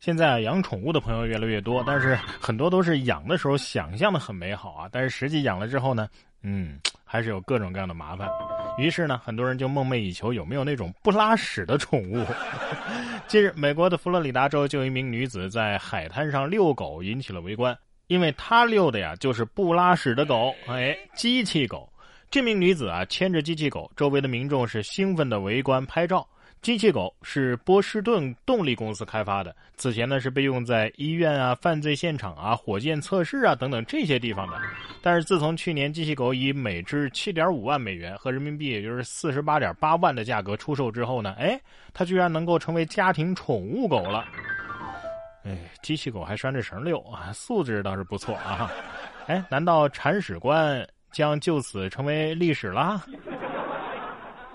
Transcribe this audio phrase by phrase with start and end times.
[0.00, 6.08] 现在养宠物的朋友越来越多，但是很多都是养的时候想象的很美好啊，但是实际养了之后呢，
[6.42, 8.26] 嗯，还是有各种各样的麻烦。
[8.78, 12.24] 于是呢，很多人就梦寐以求有没有那种不拉屎的宠物。
[13.28, 17.76] 近日，美国的佛罗里达州就有一名女子在海滩上遛狗，引起了围观，
[18.06, 21.86] 因为她遛的呀就是不拉屎的狗，哎，机器狗。
[22.30, 26.26] 这名女子啊牵着机器狗，周围的民众是兴奋的围观拍照。
[26.62, 34.60] 机器狗是波士顿动力公司开发的，此前呢是被用在医院啊、犯罪现场啊、火箭测试啊等等这些地方的。
[35.00, 41.58] 但是自从去年机器狗以每只七点五万美元和人民币也就是四十八点八万的价格出售之后呢，哎，
[41.94, 44.26] 它居然能够成为家庭宠物狗了。
[45.44, 48.70] 哎，机器狗还拴着绳遛啊，素质倒是不错啊。
[49.26, 53.02] 哎，难道铲屎官将就此成为历史啦？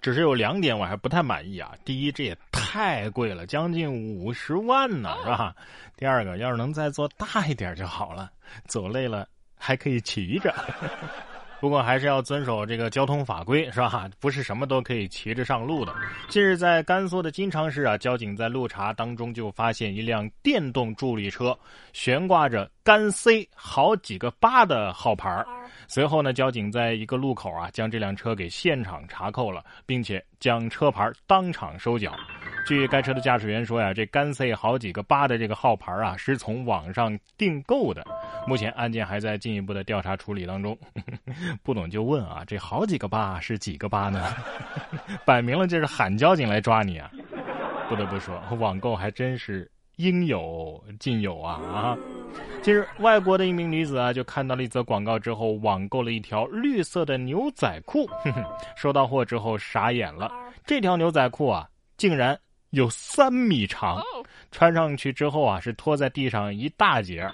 [0.00, 1.72] 只是有两点我还不太满意啊。
[1.84, 5.54] 第一，这也太贵了，将近五十万呢，是吧？
[5.96, 8.30] 第二个，要是能再做大一点就好了，
[8.66, 10.54] 走累了还可以骑着。
[11.60, 14.08] 不过还是要遵守这个交通法规，是吧？
[14.18, 15.94] 不是什么都可以骑着上路的。
[16.30, 21.54] 近日，在甘肃的金昌市啊，交警在路查当中就发现一辆电动助力车，
[21.92, 25.46] 悬挂着“甘 C” 好几个八的号牌儿。
[25.92, 32.14] 随后呢，交警在一个路口啊，将这辆车给现场查扣了，并且将车牌当场收缴。
[32.64, 38.06] 据该车的驾驶员说呀，这干 C 好几个八的这个号牌啊，是从网上订购的。
[38.46, 40.78] 目前案件还在进一步的调查处理当中。
[41.64, 44.32] 不懂就问啊，这好几个八是几个八呢？
[45.24, 47.10] 摆明了就是喊交警来抓你啊！
[47.88, 49.68] 不得不说，网购还真是。
[49.96, 51.98] 应有尽有啊啊！
[52.62, 58.06] 近日，外国的一名女子啊，就看到了一则广告之后，网购了一条绿色的牛仔裤。
[58.24, 58.44] 哼 哼
[58.76, 60.30] 收到货之后傻眼了，
[60.66, 62.38] 这条牛仔裤啊，竟然
[62.70, 64.02] 有三米长，
[64.50, 67.26] 穿上去之后啊，是拖在地上一大截。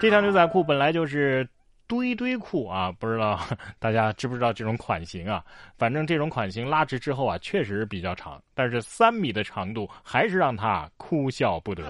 [0.00, 1.48] 这条牛仔裤本来就是。
[1.86, 3.38] 堆堆裤啊，不知道
[3.78, 5.44] 大家知不知道这种款型啊？
[5.78, 11.84] 反正这种款型拉直之后啊，确实比较长，但是三米的长度还是让他哭笑不得。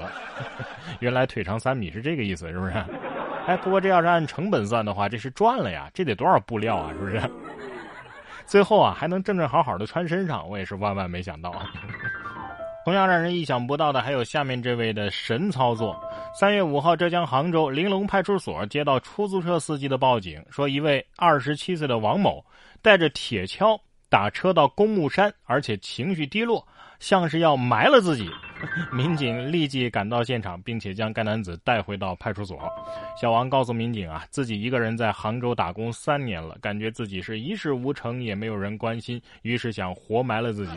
[1.01, 2.73] 原来腿长三米是这个意思，是不是？
[3.47, 5.89] 哎，不过这要是按成本算的话，这是赚了呀！
[5.95, 7.23] 这得多少布料啊，是不是？
[8.45, 11.53] 最后啊，还能正正好好的穿身上，我也是万万没想到。
[12.87, 16.01] 同样让人意想不到的还有下面这位的神操作。
[16.33, 22.47] 三月五号，浙江杭州玲珑派出所接到出租车司机的报警，说一位二十七岁的王某
[22.81, 23.77] 带着铁锹
[24.09, 26.65] 打车到公墓山，而且情绪低落，
[27.01, 28.31] 像是要埋了自己。
[28.95, 32.57] 民警立即赶到现场，并且将该男子带回到派出所。
[33.21, 40.73] 小王告诉民警啊，自己一个人在杭州打工三年了，感觉自己是一事无成，也没有人关心，于是想活埋了自己。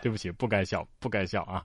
[0.00, 1.64] 对不起，不该笑，不该笑啊！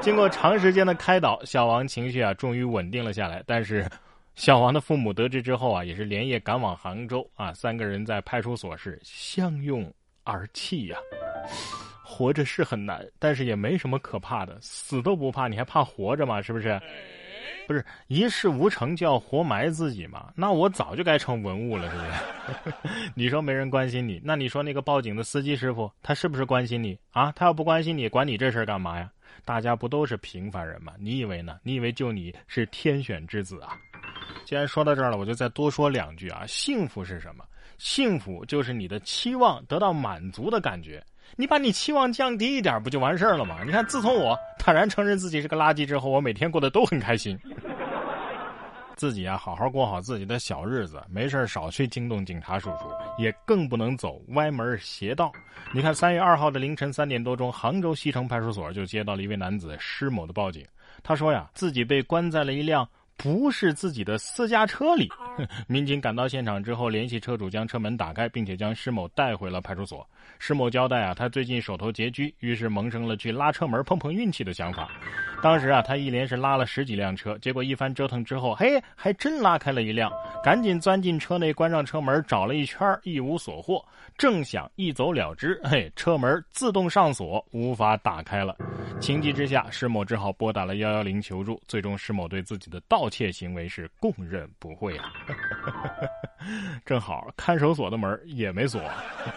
[0.00, 3.42] 经过长时间的开导，小王情绪啊终于稳定了下来。
[3.46, 3.86] 但是，
[4.34, 7.52] 小王的父母得知之后啊，也是连夜赶往杭州啊。
[7.52, 9.92] 三个人在派出所是相拥
[10.24, 10.96] 而泣呀。
[12.02, 16.40] 活着是很难，但是也没什么可怕的，死都不怕，你还怕活着吗？
[16.42, 16.80] 是不是？
[17.68, 20.32] 不是一事无成就要活埋自己吗？
[20.34, 22.92] 那我早就该成文物了，是不是？
[23.14, 27.30] 你说没人关心你，那你说那个报警的司机师傅，他是不是关心你啊？
[27.32, 29.10] 他要不关心你，管你这事儿干嘛呀？
[29.44, 30.94] 大家不都是平凡人吗？
[30.98, 31.58] 你以为呢？
[31.62, 33.76] 你以为就你是天选之子啊？
[34.46, 36.44] 既然说到这儿了，我就再多说两句啊。
[36.46, 37.44] 幸福是什么？
[37.76, 41.04] 幸福就是你的期望得到满足的感觉。
[41.36, 43.58] 你把你期望降低一点，不就完事儿了吗？
[43.64, 47.38] 你看，自从我 坦然承认自己是个垃圾之后，我每天过得都很开心。
[48.96, 55.30] 自己啊，好好过好自己的小日子，没事少去惊动警察叔叔，也更不能走歪门邪道。
[55.72, 60.66] 你看，三月二号的凌晨三点多钟，杭州西城派出所就接到了一位男子施某的报警。
[61.04, 62.88] 他说呀，自己被关在了一辆。
[63.18, 65.10] 不是自己的私家车里，
[65.66, 70.08] 民警赶到现场之后，联系车主将车门打开，并且将施某带回了派出所。
[70.38, 74.88] 施某交代啊，他最近手头拮据，于是萌生了去拉车门碰碰运气的想法。
[75.40, 83.84] 当时啊，他一连是拉了十几辆车，结果一番折腾之后，嘿，还真拉开了一辆，赶紧钻进车内，关上车门，找了一圈，一无所获。
[84.16, 88.56] 正想一走了之，嘿，车门自动上锁，无法打开了。
[89.00, 91.60] 情急之下，施某只好拨打了幺幺零求助。
[91.68, 95.12] 最终，施某对自己的盗窃行为是供认不讳啊。
[96.84, 98.82] 正好看守所的门也没锁，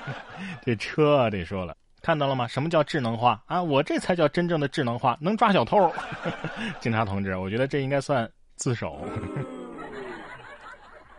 [0.66, 2.48] 这车得说了，看到了吗？
[2.48, 3.62] 什么叫智能化啊？
[3.62, 5.92] 我这才叫真正的智能化，能抓小偷。
[6.82, 9.00] 警察同志，我觉得这应该算自首。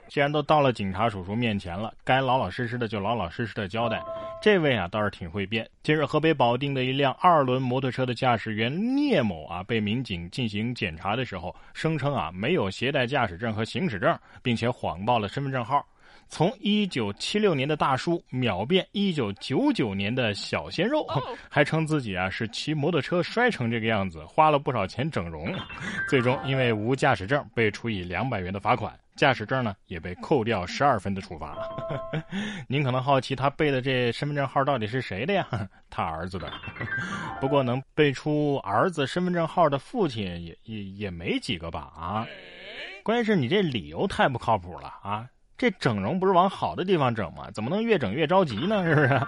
[0.09, 4.03] 既然都到了警察叔叔面前了，该老老实实的就老老实实的交代。
[4.43, 5.67] 这位啊倒是挺会变。
[5.85, 15.83] 近日，河北保定的一辆二轮摩托车的驾驶员聂某啊，被民警进行检查的时候，声称啊没有携带驾驶证和行驶证，并且谎报了身份证号。
[16.29, 21.07] 从一九七六年的大叔秒变一九九九年的小鲜肉，
[21.51, 25.55] 还称自己啊是骑摩托车摔成这个样子，花了不少钱整容。
[26.09, 31.55] 最终因为无驾驶证被处以两百元的罚款，驾驶证呢也被扣掉十二分的处罚。
[32.67, 35.47] 您可能好奇他背的这身份证号到底是谁的呀？
[35.91, 36.51] 他儿子的。
[37.41, 41.93] 不过能背出儿子身份证号的父亲也也也没几个吧？
[41.95, 42.27] 啊，
[43.03, 45.29] 关键是你这理由太不靠谱了啊！
[45.63, 47.49] 这整容不是往好的地方整吗？
[47.55, 48.83] 怎么能越整越着急呢？
[48.83, 49.21] 是不是？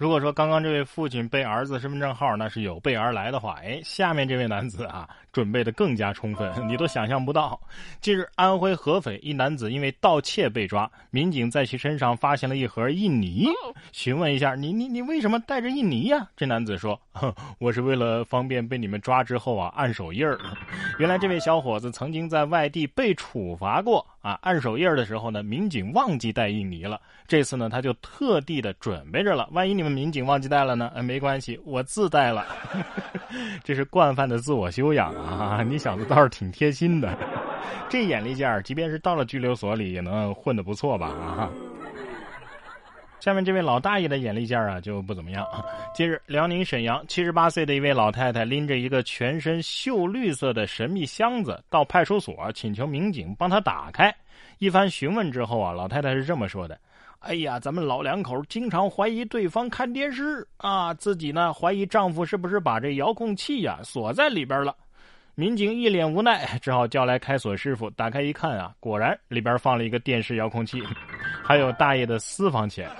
[0.00, 7.60] 如果说刚刚这位父亲背儿子身份证号那是有备而来的话，哎，下面这位男子啊，准备的更加充分，你都想象不到。
[8.00, 13.46] 近日，安徽合肥一男子因为盗窃被抓，民警在其身上发现了一盒印泥，
[13.92, 16.28] 询问一下你你你为什么带着印泥呀？
[16.36, 17.00] 这男子说，
[17.58, 20.38] 我是为了方便被你们抓之后啊按手印儿。
[20.98, 29.88] 原来这位小伙子曾经在外地被处罚过啊，按手印的时候呢，民警忘记带印泥了，这次呢他就特地的准备着了，万一你们。
[29.90, 30.92] 民警忘记带了呢？
[30.94, 32.44] 哎，没关系，我自带了。
[33.64, 35.62] 这是惯犯的自我修养啊！
[35.66, 37.16] 你小子倒是挺贴心的。
[37.88, 41.06] 这眼力见儿，即便是到了拘留所里，也能混得不错吧？
[41.06, 41.50] 啊！
[43.20, 45.46] 下面这位老大爷的眼力见儿啊，就不怎么样。
[45.92, 54.14] 近日，辽宁沈阳七十八岁的一位老太太拎着一个全身锈绿色的神秘箱子到派出所，请求民警帮她打开。
[54.58, 56.78] 一番询问之后啊，老太太是这么说的。
[57.18, 64.74] 哎呀，咱们老两口经常怀疑对方看电视啊，自己呢怀疑丈夫是不是把这遥控器呀锁在里边了。
[65.38, 67.88] 民警一脸无奈， 只好叫来开锁师傅。
[67.90, 70.82] 打开一看啊，果然里边放了一个电视遥控器，
[71.44, 72.90] 还有大爷的私房钱，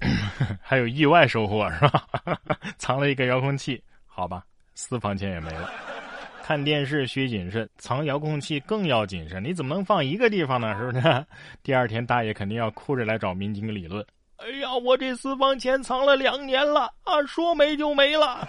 [0.62, 2.06] 还有意外收获是吧？
[2.78, 4.42] 藏了一个遥控器，好吧，
[4.74, 5.70] 私房钱也没了。
[6.42, 9.44] 看电视需谨慎，藏遥控器更要谨慎。
[9.44, 10.74] 你怎么能放一个地方呢？
[10.80, 11.26] 是不是？
[11.62, 14.02] 第二天大爷肯定要哭着来找民警理论。
[14.38, 18.48] 哎呀，我这私房钱藏了两年了啊，说没就没了。